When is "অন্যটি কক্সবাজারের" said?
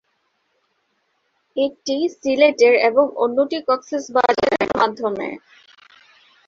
3.23-4.69